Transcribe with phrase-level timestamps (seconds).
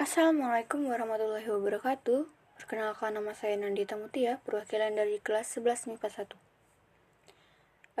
[0.00, 2.24] Assalamualaikum warahmatullahi wabarakatuh.
[2.56, 6.08] Perkenalkan nama saya Nandita Mutia, perwakilan dari kelas 11 MIPA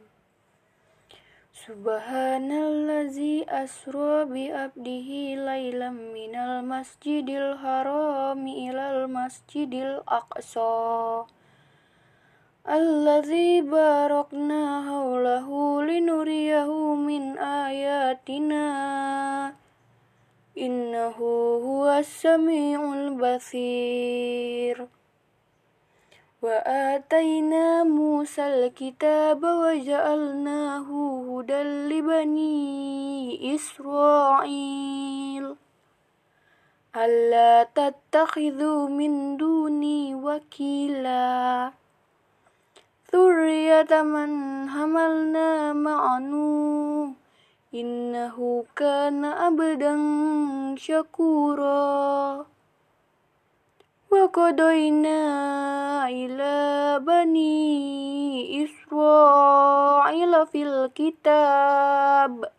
[1.50, 11.26] Subhanallazi asra bi abdihi lailam minal masjidil harami ilal masjidil aqsa.
[12.68, 18.66] الذي باركنا حوله لنريه من آياتنا.
[20.58, 21.16] إنه
[21.66, 24.86] هو السميع البصير.
[26.42, 30.88] وآتينا موسى الكتاب وجعلناه
[31.30, 35.54] هدى لبني إسرائيل.
[36.96, 41.85] ألا تتخذوا من دوني وكيلاً.
[43.13, 47.09] ذرية من حملنا مع نوح
[47.73, 49.95] إنه كان عبدا
[50.75, 52.45] شكورا
[54.11, 55.19] وقضينا
[56.09, 62.51] إلى بني إسرائيل في الكتاب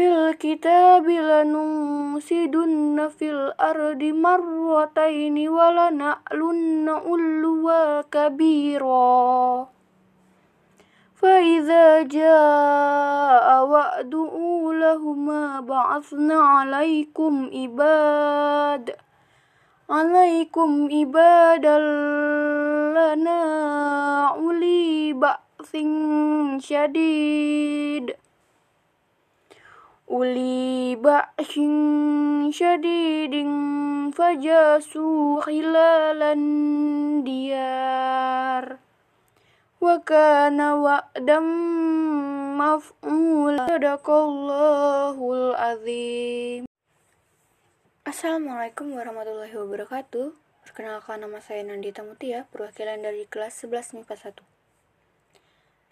[0.00, 9.66] fil kitabi lanumsidunna fil ardi marrataini walana'lunna ulwa kabira
[11.16, 18.96] فإذا جاء وعد أولهما بعثنا عليكم عباد
[19.90, 21.78] عليكم عبادا
[22.98, 23.40] لنا
[24.28, 25.72] أولي بأس
[26.58, 28.14] شديد
[30.11, 36.43] uli ba'shin syadidin fajasu khilalan
[37.23, 38.75] diyar.
[39.79, 41.47] Wa kana wa'dam
[42.59, 46.67] maf'ul sadaqallahul azim.
[48.03, 50.35] Assalamualaikum warahmatullahi wabarakatuh.
[50.67, 54.60] Perkenalkan nama saya Nandita Mutia perwakilan dari kelas 11 MIPA 1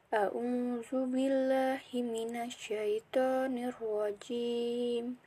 [0.10, 5.22] A'udzu billahi minasyaitonir rajim.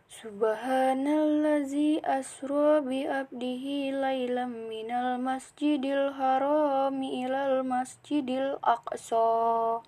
[0.08, 9.84] Subhanallazi asra bi abdihi lailam minal masjidil harami ilal masjidil aqsa.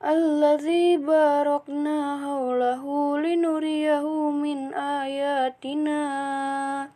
[0.00, 6.95] Allazi barakna haulahu linuriyahu min ayatina.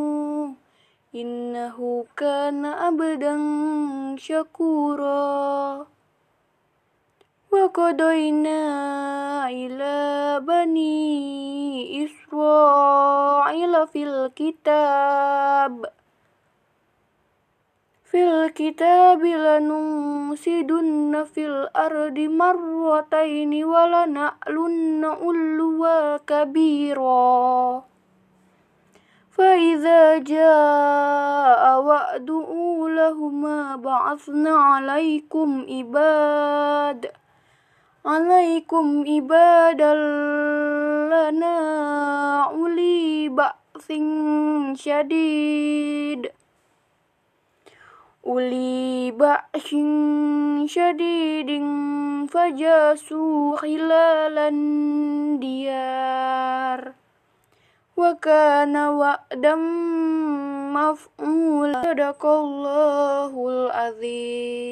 [1.11, 5.83] Innahu kana abdan syakura.
[7.51, 11.03] Wa qadayna ila bani
[11.99, 15.83] Israel fil kitab.
[18.07, 27.90] Fil kitab lanumsidunna fil ardi marrataini walana'lunna ulwa kabira
[29.30, 37.10] فإذا جاء وعد أولهما بعثنا عليكم عباد
[38.06, 39.94] عليكم عبادا
[41.12, 41.56] لنا
[42.44, 43.92] أولي بأس
[44.74, 46.30] شديد
[48.26, 49.74] أولي بأس
[50.64, 51.50] شديد
[52.30, 55.86] فجاسوا خلال الديار
[58.00, 59.54] وكان وعدا
[60.76, 64.66] مفعولا صدق الله العظيم